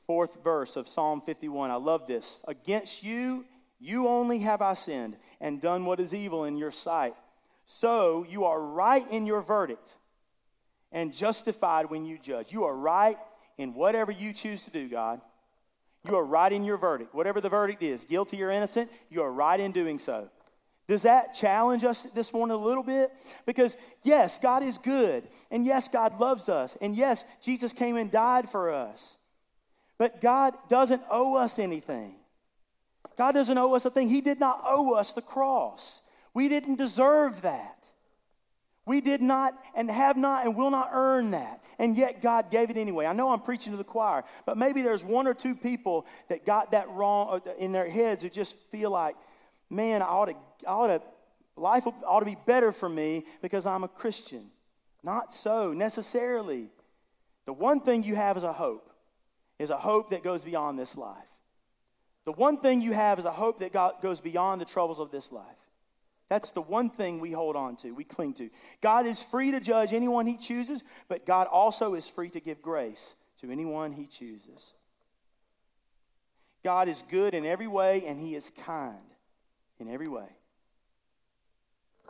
[0.07, 1.71] Fourth verse of Psalm 51.
[1.71, 2.43] I love this.
[2.47, 3.47] Against you,
[3.81, 7.15] you only have I sinned and done what is evil in your sight.
[7.65, 9.97] So you are right in your verdict
[10.93, 12.53] and justified when you judge.
[12.53, 13.17] You are right
[13.57, 15.23] in whatever you choose to do, God.
[16.07, 17.15] You are right in your verdict.
[17.15, 20.29] Whatever the verdict is, guilty or innocent, you are right in doing so.
[20.87, 23.11] Does that challenge us this morning a little bit?
[23.47, 25.25] Because, yes, God is good.
[25.51, 26.77] And yes, God loves us.
[26.77, 29.17] And yes, Jesus came and died for us.
[29.97, 32.13] But God doesn't owe us anything.
[33.17, 34.11] God doesn't owe us a thing.
[34.11, 36.03] He did not owe us the cross.
[36.35, 37.74] We didn't deserve that.
[38.87, 41.63] We did not and have not and will not earn that.
[41.79, 43.07] And yet God gave it anyway.
[43.07, 46.45] I know I'm preaching to the choir, but maybe there's one or two people that
[46.45, 49.17] got that wrong uh, in their heads who just feel like,
[49.71, 50.35] man, I ought to,
[50.69, 51.03] I ought to,
[51.57, 54.51] life ought to be better for me because I'm a Christian.
[55.03, 56.71] Not so necessarily.
[57.47, 58.91] The one thing you have is a hope,
[59.59, 61.31] is a hope that goes beyond this life.
[62.27, 65.11] The one thing you have is a hope that God goes beyond the troubles of
[65.11, 65.64] this life.
[66.29, 68.49] That's the one thing we hold on to, we cling to.
[68.81, 72.63] God is free to judge anyone he chooses, but God also is free to give
[72.63, 74.73] grace to anyone he chooses.
[76.63, 78.97] God is good in every way, and he is kind
[79.79, 80.29] in every way.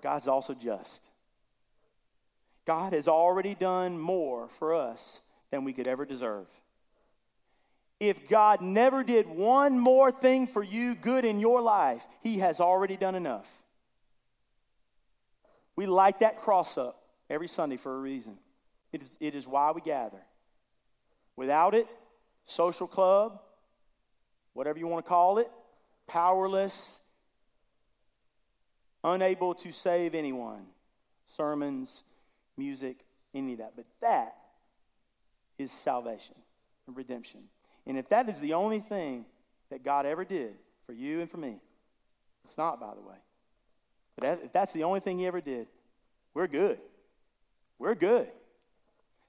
[0.01, 1.11] God's also just.
[2.65, 6.47] God has already done more for us than we could ever deserve.
[7.99, 12.61] If God never did one more thing for you good in your life, he has
[12.61, 13.64] already done enough.
[15.77, 18.39] We light that cross up every Sunday for a reason.
[18.93, 20.23] It is, it is why we gather.
[21.37, 21.89] Without it,
[22.45, 23.41] social club,
[24.53, 25.51] whatever you want to call it,
[26.07, 27.03] powerless,
[29.03, 30.67] unable to save anyone.
[31.27, 32.05] Sermons,
[32.57, 32.99] music,
[33.35, 33.73] any of that.
[33.75, 34.35] But that
[35.59, 36.37] is salvation
[36.87, 37.41] and redemption.
[37.87, 39.27] And if that is the only thing
[39.71, 40.55] that God ever did
[40.87, 41.61] for you and for me,
[42.45, 43.17] it's not, by the way.
[44.17, 45.67] But if that's the only thing he ever did,
[46.35, 46.81] we're good.
[47.79, 48.29] We're good.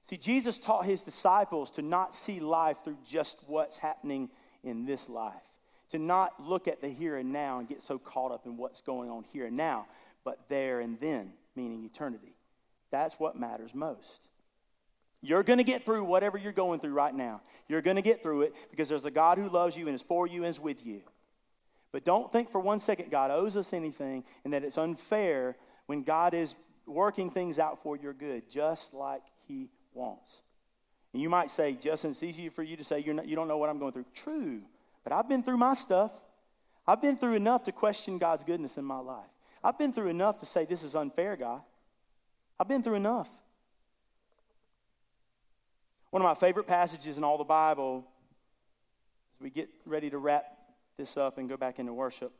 [0.02, 4.30] See, Jesus taught his disciples to not see life through just what's happening
[4.62, 5.34] in this life,
[5.90, 8.80] to not look at the here and now and get so caught up in what's
[8.80, 9.86] going on here and now,
[10.24, 12.36] but there and then, meaning eternity.
[12.90, 14.30] That's what matters most.
[15.22, 17.40] You're going to get through whatever you're going through right now.
[17.68, 20.02] You're going to get through it because there's a God who loves you and is
[20.02, 21.02] for you and is with you.
[21.92, 26.02] But don't think for one second God owes us anything and that it's unfair when
[26.02, 26.54] God is
[26.86, 30.42] working things out for your good, just like He wants.
[31.12, 33.58] And you might say, Justin, it's easy for you to say not, you don't know
[33.58, 34.04] what I'm going through.
[34.14, 34.60] True,
[35.04, 36.12] but I've been through my stuff.
[36.86, 39.26] I've been through enough to question God's goodness in my life.
[39.64, 41.62] I've been through enough to say, This is unfair, God.
[42.60, 43.30] I've been through enough.
[46.10, 48.04] One of my favorite passages in all the Bible,
[49.34, 50.55] as we get ready to wrap
[50.98, 52.32] this up and go back into worship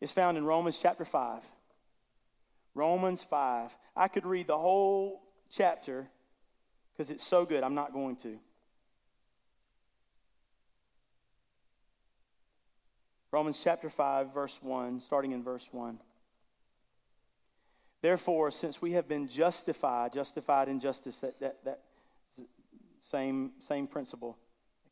[0.00, 1.44] It's found in Romans chapter 5.
[2.74, 3.76] Romans 5.
[3.94, 6.08] I could read the whole chapter
[6.92, 7.62] because it's so good.
[7.62, 8.36] I'm not going to.
[13.30, 16.00] Romans chapter 5, verse 1, starting in verse 1.
[18.02, 21.80] Therefore, since we have been justified, justified in justice, that, that, that
[22.98, 24.36] same, same principle,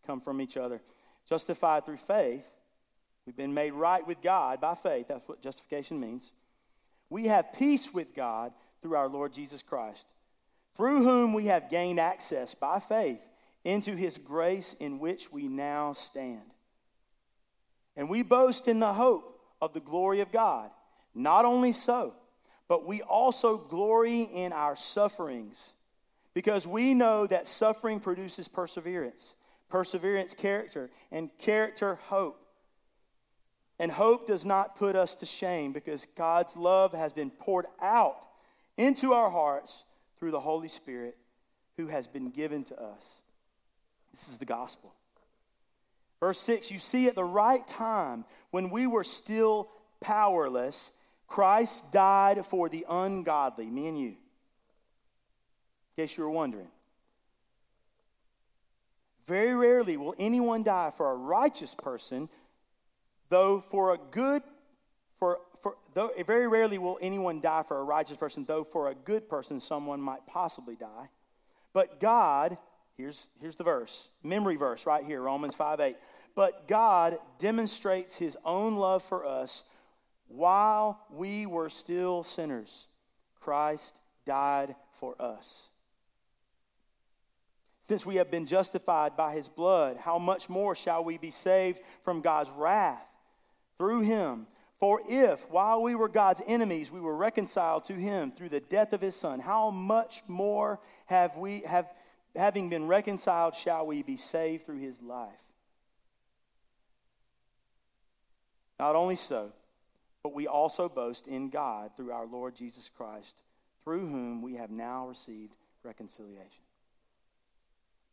[0.06, 0.80] come from each other
[1.28, 2.54] justified through faith,
[3.26, 5.08] We've been made right with God by faith.
[5.08, 6.32] That's what justification means.
[7.08, 10.12] We have peace with God through our Lord Jesus Christ,
[10.74, 13.24] through whom we have gained access by faith
[13.64, 16.42] into his grace in which we now stand.
[17.96, 20.70] And we boast in the hope of the glory of God.
[21.14, 22.12] Not only so,
[22.68, 25.74] but we also glory in our sufferings
[26.34, 29.36] because we know that suffering produces perseverance,
[29.68, 32.40] perseverance, character, and character, hope.
[33.78, 38.26] And hope does not put us to shame because God's love has been poured out
[38.76, 39.84] into our hearts
[40.18, 41.16] through the Holy Spirit
[41.76, 43.20] who has been given to us.
[44.12, 44.94] This is the gospel.
[46.20, 49.68] Verse 6 You see, at the right time, when we were still
[50.00, 50.96] powerless,
[51.26, 54.08] Christ died for the ungodly, me and you.
[55.96, 56.70] In case you were wondering.
[59.26, 62.28] Very rarely will anyone die for a righteous person,
[63.30, 64.42] though for a good,
[65.12, 68.94] for, for though very rarely will anyone die for a righteous person, though for a
[68.94, 71.08] good person someone might possibly die.
[71.72, 72.58] But God,
[72.96, 75.96] here's, here's the verse, memory verse right here, Romans 5 8.
[76.34, 79.64] But God demonstrates his own love for us
[80.28, 82.88] while we were still sinners.
[83.40, 85.70] Christ died for us.
[87.84, 91.80] Since we have been justified by his blood, how much more shall we be saved
[92.00, 93.06] from God's wrath
[93.76, 94.46] through him?
[94.78, 98.94] For if, while we were God's enemies, we were reconciled to him through the death
[98.94, 101.92] of his son, how much more have we have
[102.34, 105.44] having been reconciled shall we be saved through his life?
[108.80, 109.52] Not only so,
[110.22, 113.42] but we also boast in God through our Lord Jesus Christ,
[113.84, 116.63] through whom we have now received reconciliation.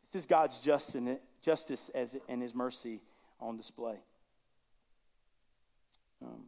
[0.02, 1.92] This is God's justice
[2.28, 3.02] and his mercy
[3.40, 3.98] on display.
[6.22, 6.46] Um,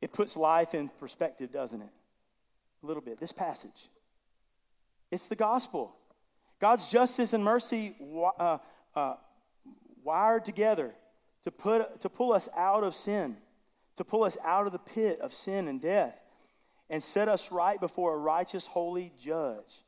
[0.00, 1.90] it puts life in perspective, doesn't it?
[2.82, 3.20] A little bit.
[3.20, 3.88] This passage.
[5.10, 5.94] It's the gospel.
[6.60, 7.94] God's justice and mercy
[8.38, 8.58] uh,
[8.94, 9.14] uh,
[10.02, 10.92] wired together
[11.44, 13.36] to, put, to pull us out of sin,
[13.96, 16.20] to pull us out of the pit of sin and death,
[16.90, 19.82] and set us right before a righteous, holy judge.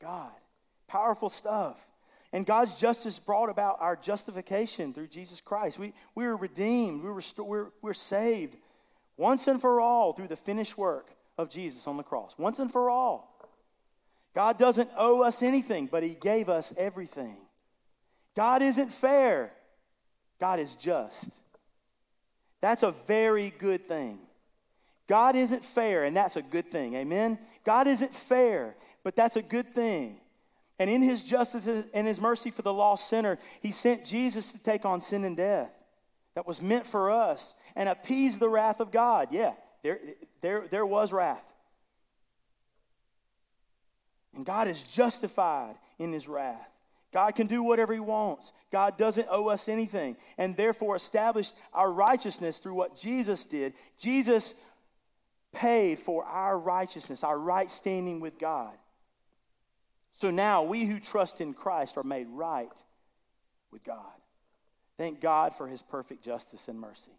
[0.00, 0.32] God.
[0.90, 1.88] Powerful stuff.
[2.32, 5.78] And God's justice brought about our justification through Jesus Christ.
[5.78, 8.56] We, we were redeemed, we were, we're, we're saved
[9.16, 12.36] once and for all through the finished work of Jesus on the cross.
[12.38, 13.28] Once and for all.
[14.34, 17.36] God doesn't owe us anything, but He gave us everything.
[18.34, 19.52] God isn't fair.
[20.40, 21.40] God is just.
[22.60, 24.18] That's a very good thing.
[25.06, 26.94] God isn't fair, and that's a good thing.
[26.94, 27.38] Amen?
[27.64, 28.74] God isn't fair,
[29.04, 30.16] but that's a good thing.
[30.80, 34.64] And in his justice and his mercy for the lost sinner, he sent Jesus to
[34.64, 35.76] take on sin and death
[36.34, 39.28] that was meant for us and appease the wrath of God.
[39.30, 40.00] Yeah, there,
[40.40, 41.46] there, there was wrath.
[44.34, 46.66] And God is justified in his wrath.
[47.12, 48.52] God can do whatever He wants.
[48.70, 53.74] God doesn't owe us anything, and therefore established our righteousness through what Jesus did.
[53.98, 54.54] Jesus
[55.52, 58.76] paid for our righteousness, our right standing with God.
[60.20, 62.84] So now we who trust in Christ are made right
[63.70, 64.04] with God.
[64.98, 67.12] Thank God for His perfect justice and mercy.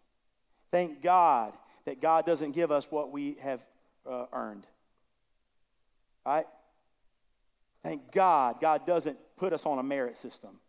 [0.70, 1.52] Thank God
[1.84, 3.66] that God doesn't give us what we have
[4.08, 4.68] uh, earned.
[6.24, 6.46] Right?
[7.82, 10.60] Thank God, God doesn't put us on a merit system.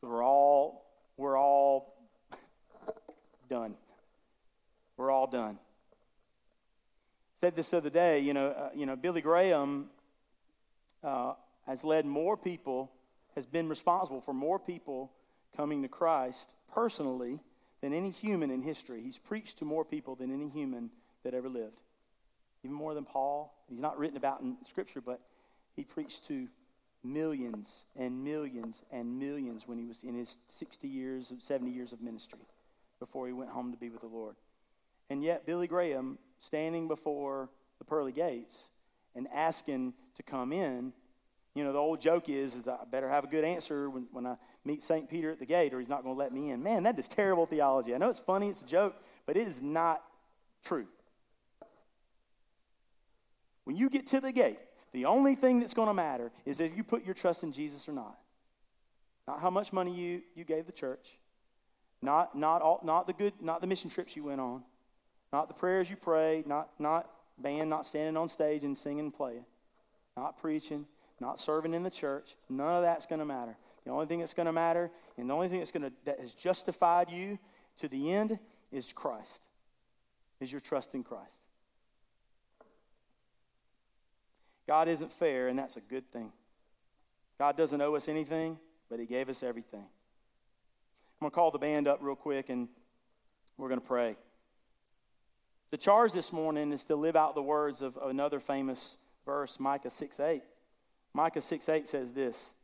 [0.00, 0.86] We're all,
[1.18, 1.98] we're all
[3.50, 3.76] done.
[4.96, 5.58] We're all done.
[7.34, 9.90] Said this the other day, you know, uh, you know, Billy Graham
[11.04, 11.34] uh,
[11.68, 12.90] has led more people,
[13.34, 15.12] has been responsible for more people
[15.54, 17.40] coming to Christ personally
[17.82, 19.02] than any human in history.
[19.02, 20.90] He's preached to more people than any human
[21.24, 21.82] that ever lived.
[22.64, 23.54] Even more than Paul.
[23.68, 25.20] He's not written about in Scripture, but
[25.76, 26.48] he preached to
[27.04, 32.00] millions and millions and millions when he was in his 60 years, 70 years of
[32.00, 32.40] ministry
[32.98, 34.34] before he went home to be with the Lord.
[35.10, 38.70] And yet, Billy Graham, standing before the pearly gates
[39.14, 40.92] and asking to come in,
[41.58, 44.24] you know, the old joke is, is I better have a good answer when, when
[44.24, 45.10] I meet St.
[45.10, 46.62] Peter at the gate or he's not going to let me in.
[46.62, 47.92] Man, that is terrible theology.
[47.96, 48.94] I know it's funny, it's a joke,
[49.26, 50.00] but it is not
[50.64, 50.86] true.
[53.64, 54.60] When you get to the gate,
[54.92, 57.88] the only thing that's going to matter is if you put your trust in Jesus
[57.88, 58.16] or not.
[59.26, 61.18] Not how much money you, you gave the church,
[62.00, 64.62] not, not, all, not, the good, not the mission trips you went on,
[65.32, 69.12] not the prayers you prayed, not, not band, not standing on stage and singing and
[69.12, 69.44] playing,
[70.16, 70.86] not preaching.
[71.20, 72.34] Not serving in the church.
[72.48, 73.56] None of that's going to matter.
[73.84, 76.20] The only thing that's going to matter and the only thing that's going to that
[76.20, 77.38] has justified you
[77.78, 78.38] to the end
[78.70, 79.48] is Christ.
[80.40, 81.42] Is your trust in Christ.
[84.66, 86.30] God isn't fair, and that's a good thing.
[87.38, 88.58] God doesn't owe us anything,
[88.90, 89.80] but He gave us everything.
[89.80, 92.68] I'm going to call the band up real quick, and
[93.56, 94.16] we're going to pray.
[95.70, 99.90] The charge this morning is to live out the words of another famous verse, Micah
[99.90, 100.42] 6 8.
[101.14, 102.54] Micah 6 8 says this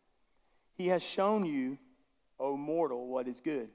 [0.75, 1.79] He has shown you,
[2.39, 3.69] O mortal, what is good.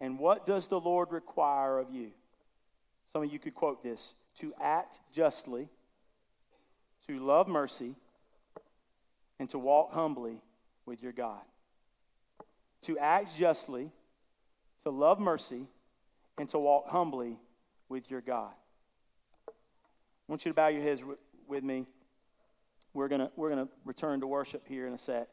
[0.00, 2.10] And what does the Lord require of you?
[3.06, 5.68] Some of you could quote this to act justly,
[7.06, 7.94] to love mercy,
[9.38, 10.40] and to walk humbly
[10.86, 11.42] with your God.
[12.82, 13.92] To act justly,
[14.80, 15.66] to love mercy,
[16.38, 17.38] and to walk humbly
[17.88, 18.52] with your God.
[19.48, 19.52] I
[20.26, 21.04] want you to bow your heads
[21.46, 21.86] with me.
[22.94, 25.28] We're going we're going to return to worship here in a sec.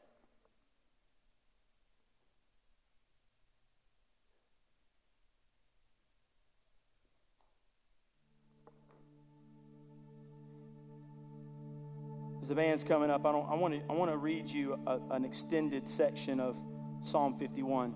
[12.41, 14.79] As the band's coming up, I, don't, I, want, to, I want to read you
[14.87, 16.57] a, an extended section of
[17.01, 17.95] Psalm 51.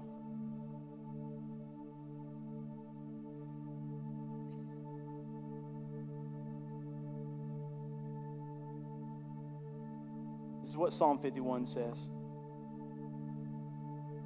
[10.73, 12.09] Is what Psalm 51 says.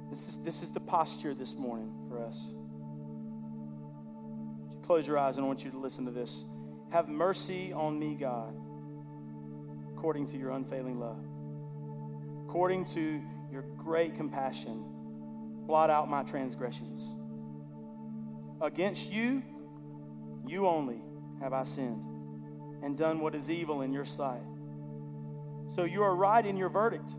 [0.08, 2.54] This is, this is the posture this morning for us.
[4.82, 6.46] Close your eyes and I want you to listen to this.
[6.90, 8.56] Have mercy on me, God,
[9.92, 11.22] according to your unfailing love.
[12.46, 13.20] According to
[13.52, 14.86] your great compassion,
[15.66, 17.14] blot out my transgressions.
[18.62, 19.42] Against you,
[20.46, 21.02] you only
[21.42, 22.06] have I sinned
[22.82, 24.40] and done what is evil in your sight
[25.68, 27.14] so you are right in your verdict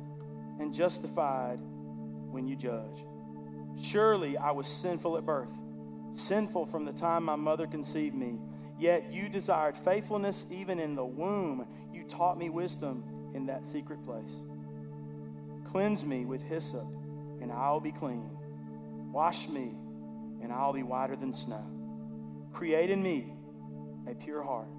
[0.60, 3.06] and justified when you judge.
[3.82, 5.52] Surely I was sinful at birth,
[6.12, 8.40] sinful from the time my mother conceived me.
[8.78, 11.68] Yet you desired faithfulness even in the womb.
[11.94, 14.42] You taught me wisdom in that secret place.
[15.66, 16.88] Cleanse me with hyssop,
[17.42, 18.38] and I'll be clean.
[19.12, 19.72] Wash me,
[20.42, 21.64] and I'll be whiter than snow.
[22.52, 23.34] Create in me
[24.10, 24.70] a pure heart,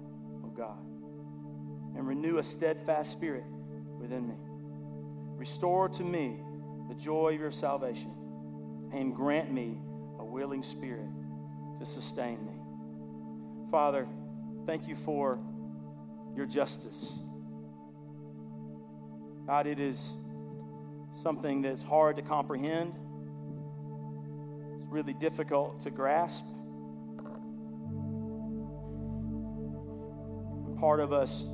[0.43, 0.83] O God,
[1.95, 3.45] and renew a steadfast spirit
[4.01, 4.35] within me.
[5.37, 6.41] Restore to me
[6.89, 8.11] the joy of your salvation
[8.91, 9.79] and grant me
[10.19, 11.07] a willing spirit
[11.77, 13.69] to sustain me.
[13.69, 14.07] Father,
[14.65, 15.39] thank you for
[16.35, 17.19] your justice.
[19.47, 20.15] God, it is
[21.13, 22.93] something that's hard to comprehend.
[24.75, 26.45] It's really difficult to grasp.
[30.81, 31.47] part of us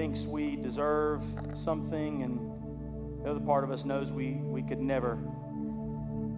[0.00, 1.22] thinks we deserve
[1.52, 2.40] something, and
[3.22, 5.16] the other part of us knows we, we could never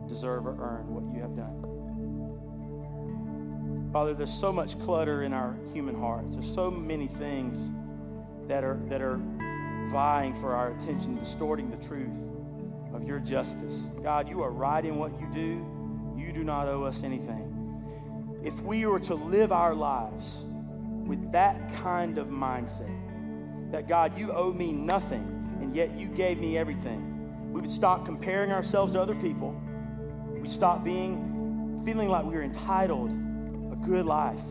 [0.09, 1.63] deserve or earn what you have done.
[3.93, 6.35] Father, there's so much clutter in our human hearts.
[6.35, 7.71] There's so many things
[8.49, 9.21] that are, that are
[9.93, 12.33] vying for our attention, distorting the truth
[12.93, 13.93] of your justice.
[14.03, 15.65] God, you are right in what you do.
[16.17, 18.41] You do not owe us anything.
[18.43, 20.47] If we were to live our lives
[21.07, 23.02] with that kind of mindset,
[23.73, 27.51] that God, you owe me nothing, and yet you gave me everything.
[27.53, 29.61] We would stop comparing ourselves to other people.
[30.29, 34.45] We'd stop being, feeling like we were entitled a good life,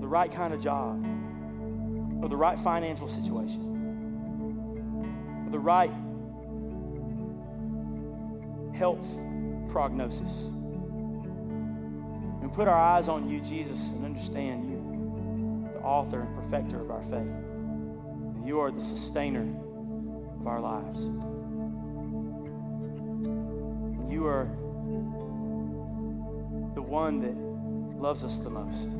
[0.00, 1.04] the right kind of job,
[2.22, 3.60] or the right financial situation,
[5.46, 5.90] or the right
[8.72, 9.18] health
[9.68, 10.50] prognosis.
[12.40, 14.73] And put our eyes on you, Jesus, and understand you
[15.84, 17.20] author and perfecter of our faith.
[17.20, 19.46] And you are the sustainer
[20.40, 21.04] of our lives.
[23.98, 24.46] And you are
[26.74, 27.36] the one that
[28.00, 28.96] loves us the most,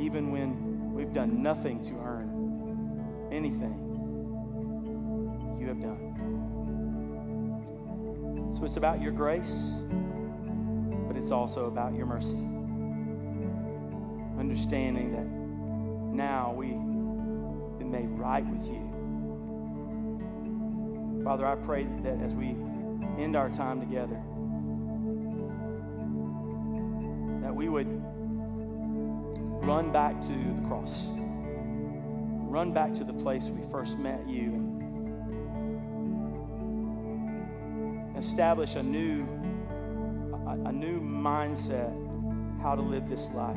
[0.00, 3.86] even when we've done nothing to earn anything
[5.58, 6.10] you have done.
[8.54, 9.82] So it's about your grace,
[11.06, 12.48] but it's also about your mercy.
[14.38, 15.39] Understanding that
[16.12, 16.68] now we
[17.78, 18.90] been made right with you.
[21.24, 22.54] Father, I pray that as we
[23.18, 24.22] end our time together,
[27.42, 27.88] that we would
[29.62, 34.80] run back to the cross, run back to the place we first met you, and
[38.16, 39.28] establish a new,
[40.46, 41.94] a, a new mindset
[42.60, 43.56] how to live this life.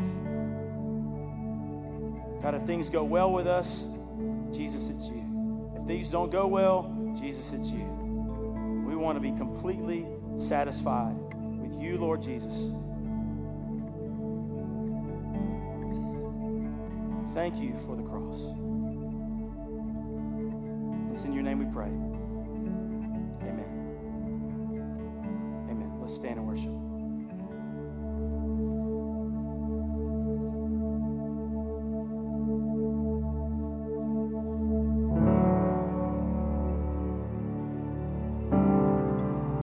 [2.43, 3.87] God, if things go well with us,
[4.51, 5.71] Jesus, it's you.
[5.77, 7.85] If things don't go well, Jesus, it's you.
[8.85, 12.69] We want to be completely satisfied with you, Lord Jesus.
[17.33, 18.51] Thank you for the cross.
[21.13, 22.12] It's in your name we pray.